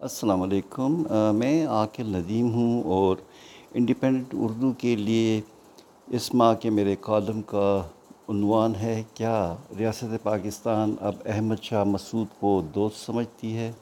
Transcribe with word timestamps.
السلام 0.00 0.42
علیکم۔ 0.42 1.02
میں 1.34 1.66
عاقل 1.66 2.06
ندیم 2.06 2.52
ہوں 2.52 2.82
اور 2.82 3.16
انڈیپینڈنٹ 3.74 4.34
اردو 4.38 4.70
کے 4.78 4.94
لیے 4.96 5.40
اس 6.06 6.34
ماہ 6.34 6.54
کے 6.54 6.70
میرے 6.70 6.94
کالم 7.00 7.40
کا 7.42 7.82
عنوان 8.28 8.74
ہے، 8.74 9.02
کیا 9.14 9.54
ریاست 9.78 10.22
پاکستان 10.22 10.94
اب 11.00 11.14
احمد 11.26 11.62
شاہ 11.62 11.84
مسعود 11.84 12.26
کو 12.40 12.62
دوست 12.74 13.06
سمجھتی 13.06 13.56
ہے؟ 13.56 13.72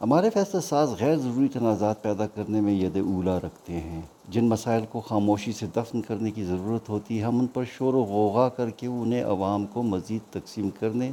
ہمارے 0.00 0.30
فیصلہ 0.30 0.60
ساز 0.60 0.94
غیر 1.00 1.16
ضروری 1.16 1.48
تنازعات 1.48 2.02
پیدا 2.02 2.26
کرنے 2.26 2.60
میں 2.60 2.72
ید 2.72 2.96
اولا 2.96 3.38
رکھتے 3.38 3.72
ہیں۔ 3.72 4.00
جن 4.28 4.48
مسائل 4.48 4.84
کو 4.90 5.00
خاموشی 5.00 5.52
سے 5.52 5.66
دفن 5.76 6.02
کرنے 6.02 6.30
کی 6.30 6.44
ضرورت 6.44 6.88
ہوتی 6.88 7.18
ہے، 7.18 7.24
ہم 7.24 7.38
ان 7.38 7.46
پر 7.46 7.64
شور 7.78 7.94
و 7.94 8.02
غوغا 8.02 8.48
کر 8.48 8.70
کے 8.70 8.86
انہیں 8.86 9.24
عوام 9.24 9.66
کو 9.66 9.82
مزید 9.82 10.32
تقسیم 10.32 10.70
کرنے 10.80 11.10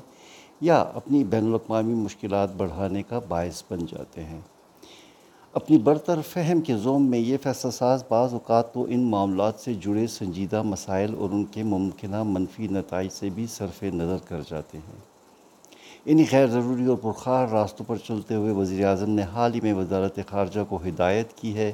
یا 0.62 0.86
اپنی 0.94 1.24
بین 1.24 1.48
الاقوامی 1.48 1.94
مشکلات 1.94 2.50
بڑھانے 2.57 3.04
کا 3.04 3.20
باعث 3.28 3.64
بن 3.70 3.80
جاتے 3.80 4.24
ہیں۔ 4.24 4.42
اپنی 5.54 5.78
برتر 5.78 6.20
فہم 6.21 6.61
کے 6.61 6.78
زوم 6.78 7.06
میں 7.06 7.20
یہ 7.20 7.38
فیصلہ 7.43 7.71
ساز 7.71 8.04
بعض 8.10 8.33
اوقات 8.33 8.74
تو 8.74 8.86
ان 8.89 9.00
معاملات 9.00 9.56
سے 9.56 9.74
جڑے 9.74 10.07
سنجیدہ 10.07 10.61
مسائل 10.61 11.16
اور 11.18 11.30
ان 11.30 11.43
کے 11.43 11.64
ممکنہ 11.64 12.24
منفی 12.24 12.68
نتائج 12.68 13.11
سے 13.11 13.30
بھی 13.30 13.47
صرف 13.47 13.83
نظر 13.83 14.18
کر 14.28 14.42
جاتے 14.50 14.78
ہیں۔ 14.78 15.00
انہی 16.06 16.25
غیر 16.32 16.47
ضروری 16.47 16.86
اور 16.86 16.97
پرخار 16.97 17.47
راستوں 17.47 17.86
پر 17.89 17.96
چلتے 17.97 18.36
ہوئے 18.36 18.52
وزیر 18.52 18.86
اعظم 18.86 19.10
نے 19.10 19.21
حال 19.21 19.54
ہی 19.54 19.61
میں 19.61 19.74
وزارت 19.74 20.19
خارجہ 20.28 20.60
کو 20.69 20.80
ہدایت 20.88 21.33
کی 21.33 21.58
ہے 21.58 21.74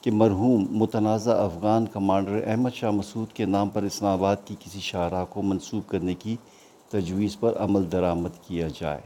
کہ 0.00 0.10
مرحوم 0.10 0.66
متنازع 0.70 1.34
افغان 1.44 1.86
کمانڈر 1.86 2.40
احمد 2.46 2.70
شاہ 2.74 2.90
مسعود 2.90 3.32
کے 3.32 3.44
نام 3.44 3.68
پر 3.68 3.82
اسلام 3.82 4.12
آباد 4.12 4.36
کی 4.44 4.56
کسی 4.60 4.80
شاہراہ 4.80 5.24
کو 5.30 5.42
منسوخ 5.42 5.90
کرنے 5.90 6.14
کی 6.14 6.36
تجویز 6.90 7.38
پر 7.40 7.56
عمل 7.56 7.92
درآمد 7.92 8.42
کیا 8.48 8.68
جائے۔ 8.80 9.00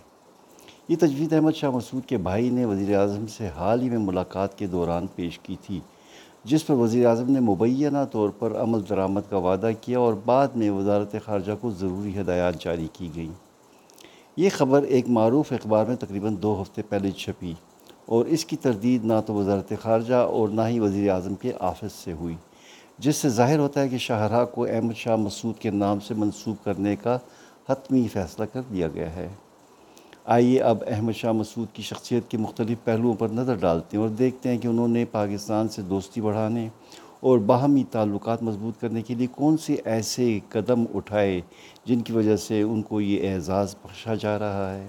یہ 0.88 0.96
تجویز 1.00 1.32
احمد 1.32 1.54
شاہ 1.54 1.70
مسعود 1.70 2.04
کے 2.08 2.16
بھائی 2.16 2.50
نے 2.50 2.64
وزیر 2.64 2.96
اعظم 2.96 3.26
سے 3.26 3.48
حال 3.48 3.82
ہی 3.82 3.90
میں 3.90 3.98
ملاقات 3.98 4.58
کے 4.58 4.66
دوران 4.66 5.06
پیش 5.06 5.38
کی 5.38 5.56
تھی، 5.62 5.80
جس 6.44 6.66
پر 6.66 6.74
وزیر 6.74 7.06
اعظم 7.06 7.30
نے 7.32 7.40
مبینہ 7.40 8.04
طور 8.12 8.30
پر 8.38 8.56
عمل 8.62 8.80
درآمد 8.88 9.20
کا 9.30 9.36
وعدہ 9.36 9.70
کیا 9.80 9.98
اور 9.98 10.14
بعد 10.24 10.48
میں 10.54 10.70
وزارت 10.70 11.14
خارجہ 11.24 11.52
کو 11.60 11.70
ضروری 11.70 12.20
ہدایات 12.20 12.62
جاری 12.64 12.88
کی 12.92 13.08
گئیں۔ 13.16 13.32
یہ 14.36 14.50
خبر 14.56 14.82
ایک 14.82 15.08
معروف 15.08 15.52
اخبار 15.52 15.86
میں 15.86 15.96
تقریباً 15.96 16.36
دو 16.42 16.62
ہفتے 16.62 16.82
پہلے 16.82 17.10
چھپی 17.10 17.52
اور 18.06 18.24
اس 18.24 18.44
کی 18.44 18.56
تردید 18.56 19.04
نہ 19.04 19.20
تو 19.26 19.34
وزارت 19.34 19.72
خارجہ 19.82 20.14
اور 20.14 20.48
نہ 20.48 20.62
ہی 20.68 20.80
وزیر 20.80 21.10
اعظم 21.10 21.34
کے 21.34 21.52
آفس 21.60 21.92
سے 21.92 22.12
ہوئی، 22.12 22.36
جس 22.98 23.16
سے 23.16 23.28
ظاہر 23.28 23.58
ہوتا 23.58 23.80
ہے 23.80 23.88
کہ 23.88 23.98
شاہراہ 23.98 24.44
کو 24.44 24.64
احمد 24.64 24.96
شاہ 24.96 25.16
مسعود 25.16 25.58
کے 25.58 25.70
نام 25.70 26.00
سے 26.00 26.14
منسوخ 26.14 26.64
کرنے 26.64 26.96
کا 26.96 27.18
حتمی 27.68 28.08
فیصلہ 28.12 28.44
کر 28.52 28.60
دیا 28.72 28.88
گیا 28.88 29.16
ہے۔ 29.16 29.28
آئیے 30.24 30.60
اب 30.60 30.78
احمد 30.86 31.12
شاہ 31.12 31.32
مسعود 31.32 31.68
کی 31.72 31.82
شخصیت 31.82 32.30
کے 32.30 32.38
مختلف 32.38 32.78
پہلوؤں 32.84 33.14
پر 33.14 33.28
نظر 33.28 33.54
ڈالتے 33.54 33.96
ہیں 33.96 34.04
اور 34.04 34.10
دیکھتے 34.10 34.48
ہیں 34.48 34.58
کہ 34.58 34.68
انہوں 34.68 34.88
نے 34.88 35.04
پاکستان 35.04 35.68
سے 35.68 35.82
دوستی 35.82 36.20
بڑھانے 36.20 36.68
اور 37.20 37.38
باہمی 37.38 37.84
تعلقات 37.90 38.42
مضبوط 38.42 38.80
کرنے 38.80 39.02
کے 39.02 39.14
لیے 39.14 39.26
کون 39.26 39.56
سے 39.56 39.76
ایسے 39.84 40.38
قدم 40.48 40.84
اٹھائے 40.94 41.40
جن 41.84 42.00
کی 42.00 42.12
وجہ 42.12 42.36
سے 42.36 42.62
ان 42.62 42.82
کو 42.82 43.00
یہ 43.00 43.32
اعزاز 43.32 43.74
بخشا 43.82 44.14
جا 44.14 44.38
رہا 44.38 44.74
ہے۔ 44.74 44.88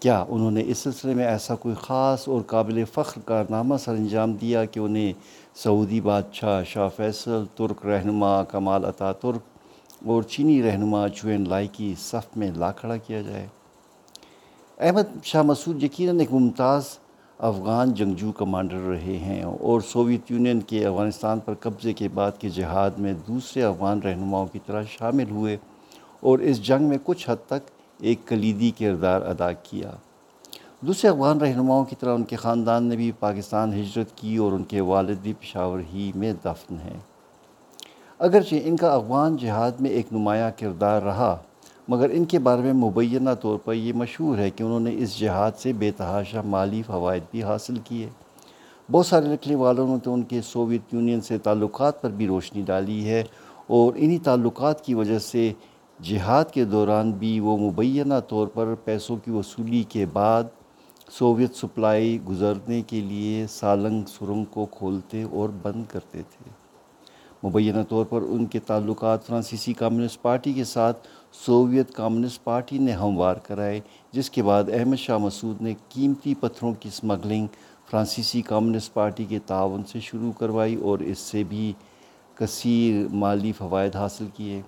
کیا 0.00 0.24
انہوں 0.28 0.50
نے 0.50 0.62
اس 0.66 0.78
سلسلے 0.78 1.14
میں 1.14 1.26
ایسا 1.26 1.54
کوئی 1.54 1.74
خاص 1.80 2.28
اور 2.28 2.40
قابل 2.40 2.84
فخر 2.84 3.20
کارنامہ 3.24 3.74
سر 3.76 3.92
انجام 3.92 4.32
دیا 4.32 4.64
کہ 4.64 4.78
انہیں 4.78 5.12
سعودی 5.54 6.00
بادشاہ 6.00 6.62
شاہ 6.64 6.88
فیصل، 6.96 7.44
ترک 7.56 7.86
رہنما 7.86 8.42
کمال 8.44 8.84
عطا 8.84 9.12
ترک 9.12 9.59
اور 10.06 10.22
چینی 10.22 10.62
رہنما 10.62 11.08
چوین 11.08 11.48
لائی 11.48 11.68
کی 11.72 11.94
صف 11.98 12.36
میں 12.36 12.50
لا 12.56 12.72
کھڑا 12.72 12.96
کیا 12.96 13.22
جائے۔ 13.22 13.46
احمد 14.80 15.24
شاہ 15.24 15.42
مسعود 15.42 15.82
یقیناً 15.82 16.18
ایک 16.18 16.32
ممتاز 16.32 16.82
افغان 17.38 17.94
جنگجو 17.94 18.32
کمانڈر 18.32 18.76
رہے 18.76 19.16
ہیں 19.16 19.42
اور 19.42 19.80
سوویت 19.80 20.30
یونین 20.30 20.60
کے 20.60 20.86
افغانستان 20.86 21.38
پر 21.38 21.54
قبضے 21.60 21.92
کے 21.92 22.08
بعد 22.14 22.30
کے 22.38 22.48
جہاد 22.48 22.90
میں 22.98 23.14
دوسرے 23.28 23.62
افغان 23.62 24.02
رہنماؤں 24.02 24.46
کی 24.46 24.58
طرح 24.66 24.82
شامل 24.88 25.30
ہوئے 25.30 25.56
اور 26.20 26.38
اس 26.38 26.62
جنگ 26.62 26.88
میں 26.88 26.98
کچھ 27.04 27.30
حد 27.30 27.36
تک 27.46 27.70
ایک 27.98 28.18
کلیدی 28.28 28.70
کردار 28.78 29.22
ادا 29.22 29.52
کیا۔ 29.52 29.90
دوسرے 30.80 31.10
افغان 31.10 31.40
رہنماؤں 31.40 31.84
کی 31.84 31.96
طرح 32.00 32.14
ان 32.14 32.24
کے 32.24 32.36
خاندان 32.36 32.84
نے 32.84 32.96
بھی 32.96 33.12
پاکستان 33.20 33.74
ہجرت 33.74 34.16
کی 34.16 34.36
اور 34.36 34.52
ان 34.52 34.64
کے 34.64 34.80
والد 34.80 35.16
بھی 35.22 35.32
پشاور 35.40 35.80
ہی 35.92 36.12
میں 36.14 36.32
دفن 36.44 36.74
ہیں۔ 36.74 36.98
اگرچہ 38.20 38.54
ان 38.64 38.76
کا 38.76 38.92
افغان 38.92 39.36
جہاد 39.36 39.70
میں 39.80 39.90
ایک 39.90 40.06
نمایاں 40.12 40.50
کردار 40.58 41.02
رہا، 41.02 41.36
مگر 41.88 42.10
ان 42.12 42.24
کے 42.24 42.38
بارے 42.38 42.62
میں 42.62 42.72
مبینہ 42.72 43.30
طور 43.40 43.58
پر 43.58 43.74
یہ 43.74 43.92
مشہور 43.92 44.38
ہے 44.38 44.50
کہ 44.50 44.62
انہوں 44.62 44.80
نے 44.80 44.90
اس 44.94 45.18
جہاد 45.18 45.52
سے 45.58 45.72
بے 45.72 45.90
تحاشا 45.90 46.40
مالی 46.42 46.82
فوائد 46.86 47.22
بھی 47.30 47.42
حاصل 47.42 47.78
کیے۔ 47.84 48.08
بہت 48.90 49.06
سارے 49.06 49.26
لکھنے 49.26 49.54
والوں 49.54 49.88
نے 49.88 49.98
تو 49.98 50.14
ان 50.14 50.22
کے 50.22 50.40
سوویت 50.42 50.94
یونین 50.94 51.20
سے 51.20 51.38
تعلقات 51.38 52.02
پر 52.02 52.10
بھی 52.10 52.26
روشنی 52.26 52.62
ڈالی 52.62 53.04
ہے 53.04 53.22
اور 53.66 53.92
انہی 53.96 54.18
تعلقات 54.18 54.84
کی 54.84 54.94
وجہ 54.94 55.18
سے 55.18 55.52
جہاد 56.02 56.44
کے 56.52 56.64
دوران 56.64 57.10
بھی 57.10 57.40
وہ 57.40 57.56
مبینہ 57.58 58.14
طور 58.28 58.46
پر 58.46 58.74
پیسوں 58.84 59.16
کی 59.16 59.30
وصولی 59.30 59.82
کے 59.82 60.06
بعد 60.12 60.44
سوویت 61.10 61.54
سپلائی 61.54 62.18
گزرنے 62.28 62.82
کے 62.82 63.00
لیے 63.00 63.46
سالنگ 63.46 64.02
سرنگ 64.08 64.44
کو 64.44 64.66
کھولتے 64.66 65.22
اور 65.22 65.48
بند 65.62 65.82
کرتے 65.88 66.22
تھے۔ 66.22 66.59
مبینہ 67.42 67.82
طور 67.88 68.04
پر 68.04 68.22
ان 68.22 68.46
کے 68.46 68.58
تعلقات 68.58 69.26
فرانسیسی 69.26 69.72
کمیونسٹ 69.72 70.20
پارٹی 70.22 70.52
کے 70.52 70.64
ساتھ 70.64 71.06
سوویت 71.46 71.94
کمیونسٹ 71.94 72.42
پارٹی 72.44 72.78
نے 72.78 72.92
ہموار 72.92 73.36
کرائے، 73.36 73.80
جس 74.12 74.30
کے 74.30 74.42
بعد 74.42 74.64
احمد 74.72 74.96
شاہ 74.96 75.18
مسعود 75.18 75.62
نے 75.62 75.74
قیمتی 75.88 76.34
پتھروں 76.40 76.72
کی 76.80 76.90
سمگلنگ 76.90 77.46
فرانسیسی 77.90 78.42
کمیونسٹ 78.42 78.92
پارٹی 78.94 79.24
کے 79.24 79.38
تعاون 79.46 79.82
سے 79.92 80.00
شروع 80.00 80.32
کروائی 80.32 80.74
اور 80.74 80.98
اس 80.98 81.18
سے 81.18 81.44
بھی 81.44 81.72
کثیر 82.34 83.06
مالی 83.12 83.52
فوائد 83.52 83.96
حاصل 83.96 84.26
کیے۔ 84.36 84.60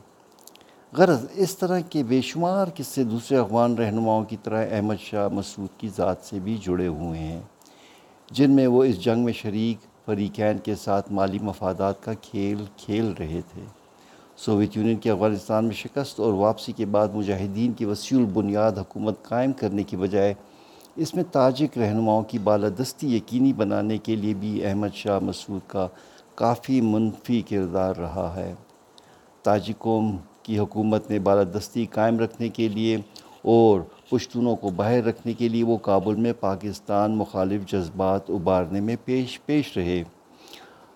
غرض، 0.93 1.27
اس 1.34 1.56
طرح 1.56 1.81
کے 1.81 2.03
بے 2.03 2.21
شمار 2.21 2.69
قصے 2.77 3.04
دوسرے 3.04 3.39
افغان 3.39 3.75
رہنماؤں 3.75 4.25
کی 4.25 4.37
طرح 4.43 4.66
احمد 4.71 5.00
شاہ 5.00 5.28
مسعود 5.28 5.78
کی 5.81 5.89
ذات 5.97 6.25
سے 6.25 6.39
بھی 6.39 6.56
جڑے 6.62 6.87
ہوئے 6.87 7.19
ہیں، 7.19 7.41
جن 8.31 8.50
میں 8.50 8.66
وہ 8.66 8.84
اس 8.84 9.00
جنگ 9.04 9.25
میں 9.25 9.33
شریک 9.33 9.87
فریقین 10.07 10.59
کے 10.59 10.75
ساتھ 10.75 11.13
مالی 11.13 11.39
مفادات 11.39 12.03
کا 12.03 12.13
کھیل 12.23 12.65
کھیل 12.77 13.13
رہے 13.19 13.41
تھے۔ 13.53 13.63
سوویت 14.37 14.77
یونین 14.77 14.97
کی 14.97 15.11
افغانستان 15.11 15.65
میں 15.65 15.75
شکست 15.75 16.21
اور 16.21 16.33
واپسی 16.33 16.73
کے 16.73 16.87
بعد 16.87 17.09
مجاہدین 17.15 17.73
کی 17.73 17.85
وسیع 17.85 18.19
البنیاد 18.19 18.73
حکومت 18.79 19.23
قائم 19.23 19.53
کرنے 19.53 19.83
کی 19.83 19.97
بجائے 19.97 20.35
اس 20.97 21.15
میں 21.15 21.25
تاجک 21.33 21.79
رہنماؤں 21.79 22.23
کی 22.23 22.39
بالادستی 22.39 23.17
یقینی 23.17 23.53
بنانے 23.53 23.99
کے 23.99 24.17
لیے 24.17 24.35
بھی 24.35 24.67
احمد 24.67 24.95
شاہ 24.95 25.19
مسعود 25.19 25.61
کا 25.67 25.89
کافی 26.34 26.81
منفی 26.81 27.43
کردار 27.43 27.97
رہا 27.97 28.33
ہے۔ 28.37 28.55
تاجک 29.43 29.79
قوم 29.79 30.17
کی 30.43 30.59
حکومت 30.59 31.11
نے 31.11 31.19
بالادستی 31.19 31.87
قائم 31.87 32.19
رکھنے 32.19 32.49
کے 32.49 32.69
لیے 32.69 32.97
اور 33.43 33.81
پشتونوں 34.12 34.56
کو 34.56 34.71
باہر 34.71 35.05
رکھنے 35.05 35.33
کے 35.33 35.49
لیے 35.49 35.65
وہ 35.65 35.77
کابل 35.77 36.15
میں 36.15 36.33
پاکستان 36.41 37.17
مخالف 37.17 37.67
جذبات 37.67 38.31
ابارنے 38.31 38.81
میں 38.81 38.97
پیش 39.05 39.41
پیش 39.47 39.77
رہے۔ 39.77 40.03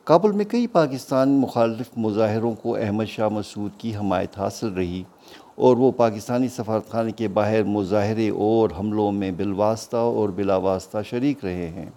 کابل 0.05 0.33
میں 0.33 0.45
کئی 0.45 0.67
پاکستان 0.67 1.29
مخالف 1.29 1.91
مظاہروں 1.97 2.53
کو 2.53 2.77
احمد 2.77 3.05
شاہ 3.05 3.29
مسعود 3.29 3.71
کی 3.79 3.97
حمایت 3.97 4.39
حاصل 4.39 4.69
رہی 4.69 5.03
اور 5.55 5.77
وہ 5.77 5.93
پاکستانی 5.93 6.49
سفارتخانے 6.49 7.13
کے 7.13 7.29
باہر 7.29 7.63
مظاہرے 7.63 8.29
اور 8.31 8.71
حملوں 8.79 9.13
میں 9.13 9.31
بالواسطہ 9.31 9.97
اور 9.97 10.29
بلا 10.29 10.57
واسطہ 10.57 10.99
شریک 11.11 11.45
رہے 11.45 11.69
ہیں۔ 11.69 11.91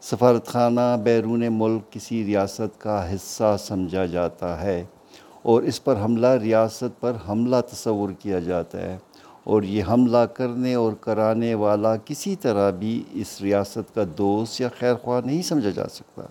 سفارتخانہ 0.00 0.96
بیرون 1.02 1.44
ملک 1.50 1.92
کسی 1.92 2.24
ریاست 2.24 2.80
کا 2.80 3.14
حصہ 3.14 3.56
سمجھا 3.58 4.06
جاتا 4.06 4.62
ہے 4.62 4.84
اور 5.42 5.62
اس 5.62 5.84
پر 5.84 5.96
حملہ 6.04 6.26
ریاست 6.26 7.00
پر 7.00 7.12
حملہ 7.28 7.56
تصور 7.72 8.10
کیا 8.18 8.38
جاتا 8.38 8.80
ہے۔ 8.80 8.98
اور 9.50 9.62
یہ 9.62 9.82
حملہ 9.88 10.24
کرنے 10.34 10.74
اور 10.74 10.92
کرانے 10.92 11.54
والا 11.54 11.96
کسی 11.96 12.36
طرح 12.36 12.70
بھی 12.70 13.02
اس 13.12 13.40
ریاست 13.42 13.94
کا 13.94 14.04
دوست 14.18 14.60
یا 14.60 14.68
خیر 14.78 14.94
خواہ 14.94 15.20
نہیں 15.24 15.42
سمجھا 15.42 15.70
جا 15.70 15.84
سکتا۔ 15.84 16.22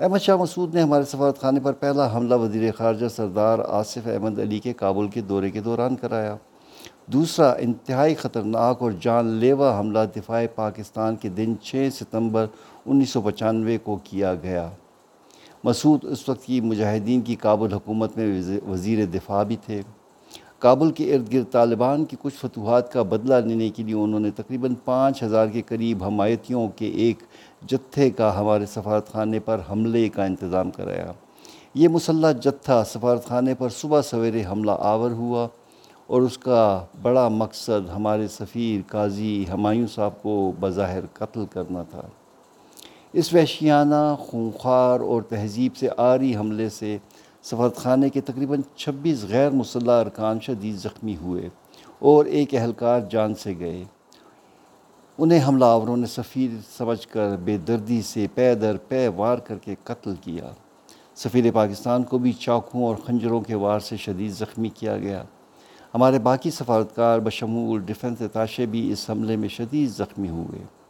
احمد 0.00 0.18
شاہ 0.18 0.36
مسعود 0.36 0.74
نے 0.74 0.82
ہمارے 0.82 1.04
سفارت 1.04 1.38
خانے 1.38 1.60
پر 1.60 1.72
پہلا 1.72 2.16
حملہ 2.16 2.34
وزیر 2.34 2.72
خارجہ 2.72 3.08
سردار 3.08 3.58
آصف 3.68 4.06
احمد 4.06 4.38
علی 4.38 4.58
کے 4.58 4.72
کابل 4.72 5.08
کے 5.08 5.20
دورے 5.20 5.50
کے 5.50 5.60
دوران 5.60 5.96
کرایا۔ 5.96 6.36
دوسرا، 7.06 7.52
انتہائی 7.52 8.14
خطرناک 8.14 8.82
اور 8.82 8.92
جان 9.00 9.26
لیوا 9.26 9.80
حملہ 9.80 9.98
دفاع 10.16 10.44
پاکستان 10.54 11.16
کے 11.16 11.28
دن 11.28 11.54
چھ 11.62 11.88
ستمبر 11.94 12.46
انیس 12.86 13.10
سو 13.10 13.20
پچانوے 13.20 13.78
کو 13.78 13.98
کیا 14.04 14.34
گیا۔ 14.34 14.70
مسعود 15.64 16.04
اس 16.04 16.28
وقت 16.28 16.44
کی 16.44 16.60
مجاہدین 16.60 17.20
کی 17.20 17.34
کابل 17.34 17.72
حکومت 17.72 18.16
میں 18.16 18.42
وزیر 18.68 19.04
دفاع 19.06 19.42
بھی 19.42 19.56
تھے۔ 19.66 19.82
کابل 20.62 20.90
کے 20.90 21.14
ارد 21.14 21.32
گرد 21.32 21.52
طالبان 21.52 22.04
کی 22.04 22.16
کچھ 22.22 22.34
فتوحات 22.34 22.92
کا 22.92 23.02
بدلہ 23.02 23.34
لینے 23.34 23.68
کے 23.68 23.82
لیے 23.82 23.94
انہوں 23.94 24.20
نے 24.20 24.30
تقریباً 24.30 24.74
پانچ 24.84 25.22
ہزار 25.22 25.46
کے 25.46 25.62
قریب 25.62 26.04
حمایتیوں 26.04 26.68
کے 26.76 26.86
ایک 26.86 27.22
جتھے 27.68 28.10
کا 28.10 28.40
ہمارے 28.40 28.66
سفارت 28.66 29.12
خانے 29.12 29.40
پر 29.40 29.60
حملے 29.70 30.08
کا 30.08 30.24
انتظام 30.24 30.70
کرایا۔ 30.70 31.12
یہ 31.74 31.88
مسلح 31.88 32.32
جتھا 32.32 32.84
سفارت 32.84 33.24
خانے 33.24 33.54
پر 33.54 33.68
صبح 33.68 34.02
سویرے 34.02 34.42
حملہ 34.50 34.72
آور 34.78 35.10
ہوا 35.10 35.48
اور 36.06 36.22
اس 36.22 36.38
کا 36.38 36.84
بڑا 37.02 37.28
مقصد 37.28 37.90
ہمارے 37.96 38.28
سفیر 38.28 38.80
قاضی 38.86 39.44
ہمایوں 39.52 39.86
صاحب 39.86 40.22
کو 40.22 40.52
بظاہر 40.60 41.06
قتل 41.12 41.44
کرنا 41.52 41.82
تھا۔ 41.82 42.02
اس 43.12 43.34
وحشیانہ 43.34 44.14
خونخوار 44.18 45.00
اور 45.00 45.22
تہذیب 45.22 45.76
سے 45.76 45.88
آری 45.96 46.36
حملے 46.36 46.68
سے 46.68 46.98
سفارت 47.42 47.76
خانے 47.76 48.10
کے 48.10 48.20
تقریباً 48.20 48.60
چھبیس 48.76 49.24
غیر 49.28 49.50
مسلح 49.50 49.92
ارکان 49.92 50.40
شدید 50.40 50.76
زخمی 50.76 51.16
ہوئے 51.16 51.48
اور 51.98 52.24
ایک 52.24 52.54
اہلکار 52.54 53.00
جان 53.10 53.34
سے 53.34 53.54
گئے۔ 53.60 53.84
انہیں 55.18 55.40
حملہ 55.48 55.64
آوروں 55.64 55.96
نے 55.96 56.06
سفیر 56.06 56.50
سمجھ 56.78 57.08
کر 57.08 57.36
بے 57.36 57.56
دردی 57.56 58.02
سے 58.02 58.26
پے 58.34 58.54
در 58.54 58.76
پے 58.76 59.08
وار 59.08 59.38
کر 59.38 59.58
کے 59.58 59.74
قتل 59.84 60.14
کیا۔ 60.20 60.50
سفیر 61.14 61.44
پاکستان 61.54 62.02
کو 62.02 62.18
بھی 62.18 62.32
چاقوں 62.32 62.84
اور 62.84 62.96
خنجروں 62.96 63.40
کے 63.40 63.54
وار 63.54 63.80
سے 63.80 63.96
شدید 63.96 64.32
زخمی 64.32 64.68
کیا 64.68 64.98
گیا۔ 64.98 65.24
ہمارے 65.94 66.18
باقی 66.18 66.50
سفارتکار 66.50 67.18
بشمول 67.18 67.80
ڈیفنس 67.80 68.22
اتاشے 68.22 68.66
بھی 68.66 68.92
اس 68.92 69.10
حملے 69.10 69.36
میں 69.36 69.48
شدید 69.48 69.90
زخمی 69.90 70.28
ہوئے۔ 70.28 70.81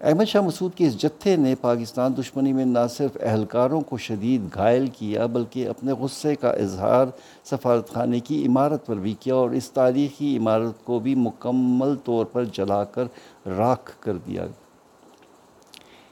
احمد 0.00 0.24
شاہ 0.24 0.42
مسعود 0.42 0.74
کے 0.74 0.86
اس 0.86 0.96
جتھے 0.98 1.36
نے 1.36 1.54
پاکستان 1.60 2.16
دشمنی 2.16 2.52
میں 2.52 2.64
نہ 2.64 2.78
صرف 2.90 3.16
اہلکاروں 3.20 3.80
کو 3.80 3.96
شدید 3.96 4.54
گھائل 4.54 4.86
کیا، 4.86 5.26
بلکہ 5.26 5.68
اپنے 5.68 5.92
غصے 5.92 6.34
کا 6.34 6.50
اظہار 6.50 7.06
سفارت 7.44 7.92
خانے 7.92 8.20
کی 8.20 8.46
عمارت 8.46 8.86
پر 8.86 8.96
بھی 8.96 9.14
کیا 9.20 9.34
اور 9.34 9.50
اس 9.50 9.70
تاریخی 9.70 10.36
عمارت 10.36 10.84
کو 10.84 10.98
بھی 10.98 11.14
مکمل 11.14 11.94
طور 12.04 12.24
پر 12.24 12.44
جلا 12.44 12.84
کر 12.84 13.04
راکھ 13.46 13.92
کر 14.00 14.16
دیا۔ 14.16 14.46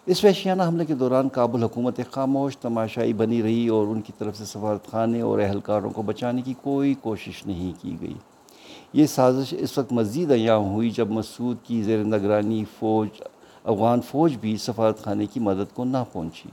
اس 0.06 0.24
وحشیانہ 0.24 0.62
حملے 0.62 0.84
کے 0.84 0.94
دوران 0.94 1.28
کابل 1.28 1.62
حکومت 1.62 2.00
خاموش، 2.10 2.58
تماشائی 2.58 3.12
بنی 3.12 3.42
رہی 3.42 3.68
اور 3.68 3.86
ان 3.86 4.00
کی 4.00 4.12
طرف 4.18 4.38
سے 4.38 4.44
سفارت 4.44 4.90
خانے 4.90 5.20
اور 5.20 5.38
اہلکاروں 5.38 5.90
کو 5.90 6.02
بچانے 6.02 6.42
کی 6.42 6.54
کوئی 6.62 6.94
کوشش 6.94 7.46
نہیں 7.46 7.72
کی 7.82 7.96
گئی۔ 8.00 8.14
یہ 8.92 9.06
سازش 9.06 9.54
اس 9.58 9.78
وقت 9.78 9.92
مزید 9.92 10.30
ایام 10.30 10.64
ہوئی 10.72 10.90
جب 10.90 11.10
مسعود 11.10 11.56
کی 11.62 11.82
زیر 11.82 11.98
نگرانی 11.98 12.64
فوج 12.78 13.08
افغان 13.64 14.00
فوج 14.00 14.36
بھی 14.36 14.56
سفارت 14.56 15.04
خانے 15.04 15.26
کی 15.26 15.40
مدد 15.40 15.74
کو 15.74 15.84
نہ 15.84 15.96
پہنچی۔ 16.12 16.48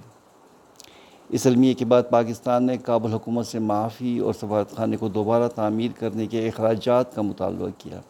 اس 1.30 1.48
المیے 1.48 1.74
کے 1.74 1.86
بعد 1.86 2.04
پاکستان 2.10 2.64
نے 2.64 2.78
کابل 2.78 3.14
حکومت 3.14 3.48
سے 3.48 3.60
معافی 3.60 4.20
اور 4.20 4.34
سفارت 4.34 4.76
خانے 4.76 4.98
کو 4.98 5.10
دوبارہ 5.10 5.48
تعمیر 5.48 5.92
کرنے 6.00 6.26
کے 6.26 6.48
اخراجات 6.48 7.16
کا 7.16 7.22
مطالبہ 7.22 7.68
کیا۔ 7.78 8.02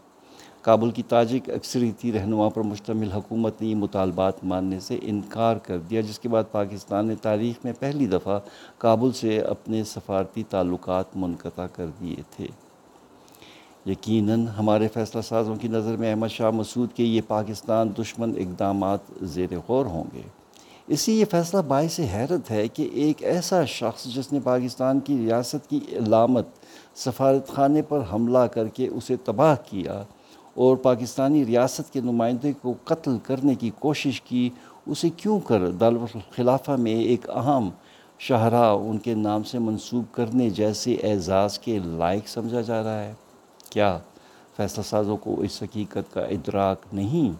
کابل 0.61 0.91
کی 0.91 1.03
تاجک 1.03 1.49
اکثریتی 1.49 2.11
رہنما 2.11 2.49
پر 2.49 2.61
مشتمل 2.61 3.11
حکومت 3.11 3.61
نے 3.61 3.67
یہ 3.67 3.75
مطالبات 3.75 4.43
ماننے 4.43 4.79
سے 4.79 4.99
انکار 5.01 5.57
کر 5.57 5.77
دیا، 5.77 6.01
جس 6.01 6.19
کے 6.19 6.29
بعد 6.29 6.43
پاکستان 6.51 7.05
نے 7.05 7.15
تاریخ 7.15 7.65
میں 7.65 7.73
پہلی 7.79 8.05
دفعہ 8.05 8.39
کابل 8.77 9.11
سے 9.11 9.39
اپنے 9.39 9.83
سفارتی 9.83 10.43
تعلقات 10.49 11.05
منقطع 11.15 11.65
کر 11.65 11.85
دیے 12.01 12.15
تھے۔ 12.35 12.47
یقیناً 13.85 14.47
ہمارے 14.47 14.87
فیصلہ 14.87 15.21
سازوں 15.21 15.55
کی 15.55 15.67
نظر 15.67 15.97
میں 15.97 16.09
احمد 16.09 16.27
شاہ 16.27 16.51
مسعود 16.51 16.93
کے 16.93 17.03
یہ 17.03 17.21
پاکستان 17.27 17.89
دشمن 17.99 18.33
اقدامات 18.37 18.99
زیر 19.21 19.57
غور 19.67 19.85
ہوں 19.85 20.03
گے۔ 20.13 20.21
اسی 20.87 21.19
یہ 21.19 21.25
فیصلہ 21.31 21.61
باعث 21.61 21.99
حیرت 21.99 22.51
ہے 22.51 22.67
کہ 22.67 22.89
ایک 22.93 23.23
ایسا 23.23 23.65
شخص 23.65 24.05
جس 24.05 24.33
نے 24.33 24.39
پاکستان 24.43 24.99
کی 24.99 25.17
ریاست 25.17 25.69
کی 25.69 25.79
علامت 25.91 26.47
سفارت 26.95 27.47
خانے 27.47 27.81
پر 27.81 27.99
حملہ 28.13 28.37
کر 28.37 28.67
کے 28.67 28.87
اسے 28.87 29.15
تباہ 29.15 29.55
کیا 29.65 30.03
اور 30.53 30.77
پاکستانی 30.77 31.45
ریاست 31.45 31.93
کے 31.93 32.01
نمائندے 32.01 32.53
کو 32.61 32.73
قتل 32.83 33.17
کرنے 33.23 33.55
کی 33.55 33.69
کوشش 33.79 34.21
کی، 34.21 34.49
اسے 34.85 35.09
کیوں 35.09 35.39
کر 35.39 35.69
دارالخلافہ 35.69 36.71
میں 36.71 36.95
ایک 36.95 37.29
اہم 37.29 37.69
شاہراہ 38.19 38.73
ان 38.73 38.97
کے 38.97 39.13
نام 39.13 39.43
سے 39.43 39.59
منسوب 39.59 40.03
کرنے 40.11 40.49
جیسے 40.49 40.93
اعزاز 40.93 41.59
کے 41.59 41.79
لائق 41.83 42.27
سمجھا 42.27 42.61
جا 42.61 42.83
رہا 42.83 43.03
ہے؟ 43.03 43.13
کیا 43.71 43.97
فیصلہ 44.57 44.83
سازوں 44.83 45.17
کو 45.17 45.41
اس 45.41 45.63
حقیقت 45.63 46.13
کا 46.13 46.21
ادراک 46.21 46.85
نہیں 46.93 47.31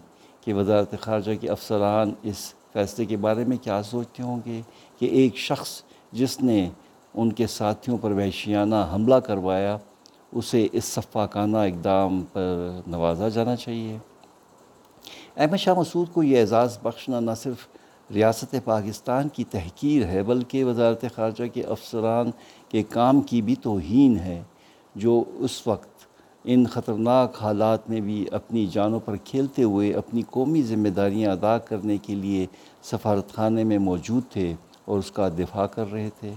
کہ 0.44 0.54
وزارت 0.54 0.94
خارجہ 1.00 1.32
کے 1.40 1.48
افسران 1.48 2.12
اس 2.22 2.52
فیصلے 2.72 3.04
کے 3.06 3.16
بارے 3.16 3.44
میں 3.44 3.56
کیا 3.62 3.82
سوچتے 3.82 4.22
ہوں 4.22 4.40
گے 4.46 4.60
کہ 4.98 5.06
ایک 5.06 5.36
شخص 5.36 5.82
جس 6.12 6.40
نے 6.40 6.68
ان 7.14 7.32
کے 7.32 7.46
ساتھیوں 7.46 7.98
پر 7.98 8.10
وحشیانہ 8.10 8.74
حملہ 8.92 9.14
کروایا، 9.14 9.76
اسے 10.32 10.66
اس 10.72 10.84
صفاقانہ 10.84 11.56
اقدام 11.56 12.22
پر 12.32 12.80
نوازا 12.86 13.28
جانا 13.28 13.56
چاہیے۔ 13.56 13.98
احمد 15.36 15.56
شاہ 15.56 15.74
مسعود 15.74 16.12
کو 16.12 16.22
یہ 16.22 16.40
اعزاز 16.40 16.78
بخشنا 16.82 17.20
نہ 17.20 17.34
صرف 17.42 17.66
ریاست 18.14 18.54
پاکستان 18.64 19.28
کی 19.28 19.44
تحقیر 19.44 20.06
ہے، 20.06 20.22
بلکہ 20.22 20.64
وزارت 20.64 21.04
خارجہ 21.14 21.44
کے 21.54 21.62
افسران 21.62 22.30
کے 22.68 22.82
کام 22.82 23.20
کی 23.20 23.42
بھی 23.42 23.54
توہین 23.62 24.16
ہے، 24.16 24.42
جو 24.94 25.22
اس 25.38 25.66
وقت 25.66 25.91
ان 26.44 26.66
خطرناک 26.66 27.42
حالات 27.42 27.90
میں 27.90 28.00
بھی 28.00 28.26
اپنی 28.32 28.66
جانوں 28.66 29.00
پر 29.00 29.16
کھیلتے 29.24 29.62
ہوئے 29.62 29.92
اپنی 29.92 30.22
قومی 30.30 30.62
ذمہ 30.62 30.88
داریاں 30.88 31.32
ادا 31.32 31.58
کرنے 31.58 31.98
کے 31.98 32.14
لیے 32.14 32.46
سفارت 32.82 33.32
خانے 33.32 33.64
میں 33.64 33.78
موجود 33.78 34.32
تھے 34.32 34.54
اور 34.84 34.98
اس 34.98 35.12
کا 35.12 35.28
دفاع 35.28 35.66
کر 35.66 35.92
رہے 35.92 36.10
تھے۔ 36.20 36.32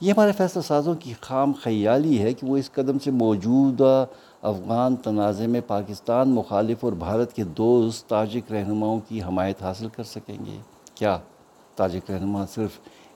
یہ 0.00 0.12
ہمارے 0.12 0.32
فیصلہ 0.32 0.62
سازوں 0.62 0.94
کی 0.94 1.12
خام 1.20 1.52
خیالی 1.52 2.18
ہے 2.18 2.32
کہ 2.32 2.46
وہ 2.46 2.56
اس 2.56 2.72
قدم 2.72 2.98
سے 2.98 3.10
موجودہ 3.10 4.06
افغان 4.42 4.96
تنازع 4.96 5.46
میں 5.46 5.60
پاکستان 5.66 6.28
مخالف 6.28 6.84
اور 6.84 6.92
بھارت 6.92 7.32
کے 7.32 7.44
دوست 7.44 8.08
تاجک 8.08 8.52
رہنماؤں 8.52 9.00
کی 9.08 9.22
حمایت 9.22 9.62
حاصل 9.62 9.88
کر 9.88 10.02
سکیں 10.02 10.46
گے۔ 10.46 10.56
کیا 10.94 11.18
تاجک 11.76 12.10
رہنما 12.10 12.46
صرف 12.46 12.70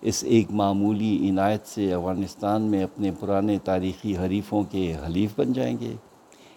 اس 0.04 0.24
ایک 0.24 0.50
معمولی 0.50 1.30
عنایت 1.30 1.66
سے 1.66 1.92
افغانستان 1.94 2.62
میں 2.62 2.84
اپنے 2.84 3.10
پرانے 3.20 3.58
تاریخی 3.64 4.16
حریفوں 4.16 4.62
کے 4.70 4.94
حلیف 5.06 5.30
بن 5.36 5.52
جائیں 5.52 5.76
گے۔ 5.80 5.94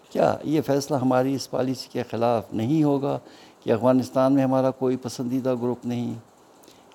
کیا 0.09 0.37
یہ 0.43 0.61
فیصلہ 0.61 0.97
ہماری 0.97 1.33
اس 1.33 1.49
پالیسی 1.51 1.87
کے 1.91 2.03
خلاف 2.11 2.53
نہیں 2.53 2.83
ہوگا 2.83 3.19
کہ 3.63 3.71
افغانستان 3.71 4.33
میں 4.33 4.43
ہمارا 4.43 4.71
کوئی 4.71 4.97
پسندیدہ 4.97 5.55
گروپ 5.61 5.85
نہیں؟ 5.85 6.13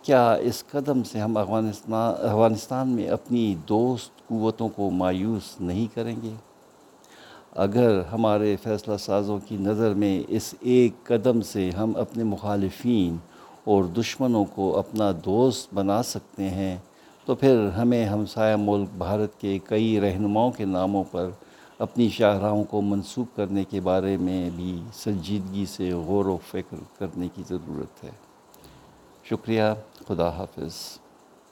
کیا 0.03 0.33
اس 0.33 0.65
قدم 0.71 1.03
سے 1.03 1.21
ہم 1.21 1.37
افغانستان 1.37 2.15
افغانستان 2.19 2.89
میں 2.89 3.09
اپنی 3.09 3.55
دوست 3.69 4.29
قوتوں 4.29 4.69
کو 4.69 4.91
مایوس 4.91 5.61
نہیں 5.61 5.87
کریں 5.95 6.17
گے؟ 6.23 6.35
اگر 7.57 8.01
ہمارے 8.13 8.57
فیصلہ 8.63 8.97
سازوں 8.97 9.39
کی 9.49 9.57
نظر 9.57 9.95
میں 9.95 10.23
اس 10.29 10.55
ایک 10.61 11.05
قدم 11.05 11.41
سے 11.41 11.71
ہم 11.71 11.93
اپنے 11.97 12.25
مخالفین 12.25 13.17
اور 13.65 13.85
دشمنوں 13.85 14.45
کو 14.45 14.79
اپنا 14.79 15.13
دوست 15.25 15.75
بنا 15.75 16.03
سکتے 16.03 16.51
ہیں، 16.51 16.77
تو 17.25 17.35
پھر 17.35 17.69
ہمیں 17.69 18.07
ہمسایہ 18.07 18.57
ملک 18.57 18.89
بھارت 18.99 19.41
کے 19.41 19.59
کئی 19.65 20.01
رہنماؤں 20.01 20.51
کے 20.51 20.65
ناموں 20.65 21.05
پر 21.11 21.31
اپنی 21.79 22.09
شاہراہوں 22.09 22.65
کو 22.65 22.81
منسوخ 22.81 23.37
کرنے 23.37 23.65
کے 23.65 23.81
بارے 23.81 24.17
میں 24.17 24.51
بھی 24.57 24.83
سنجیدگی 24.95 25.67
سے 25.67 25.93
غور 25.93 26.25
و 26.25 26.39
فکر 26.51 26.77
کرنے 26.99 27.29
کی 27.35 27.43
ضرورت 27.49 28.05
ہے۔ 28.05 28.11
شکریہ، 29.25 29.63
خدا 30.09 30.29
حافظ۔ 30.29 30.73